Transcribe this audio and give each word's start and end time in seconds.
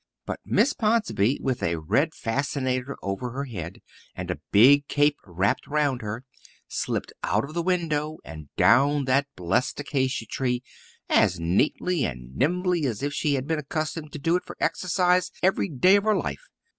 But 0.25 0.39
Miss 0.43 0.73
Ponsonby, 0.73 1.37
with 1.43 1.61
a 1.61 1.75
red 1.79 2.15
fascinator 2.15 2.97
over 3.03 3.29
her 3.33 3.43
head 3.43 3.81
and 4.15 4.31
a 4.31 4.39
big 4.51 4.87
cape 4.87 5.15
wrapped 5.27 5.67
round 5.67 6.01
her, 6.01 6.23
slipped 6.67 7.13
out 7.21 7.43
of 7.43 7.53
the 7.53 7.61
window 7.61 8.17
and 8.25 8.49
down 8.57 9.05
that 9.05 9.27
blessed 9.35 9.79
acacia 9.79 10.25
tree 10.25 10.63
as 11.07 11.39
neatly 11.39 12.03
and 12.03 12.35
nimbly 12.35 12.87
as 12.87 13.03
if 13.03 13.13
she 13.13 13.35
had 13.35 13.45
been 13.45 13.59
accustomed 13.59 14.11
to 14.13 14.17
doing 14.17 14.37
it 14.37 14.45
for 14.47 14.57
exercise 14.59 15.29
every 15.43 15.69
day 15.69 15.97
of 15.97 16.05
her 16.05 16.15
life. 16.15 16.49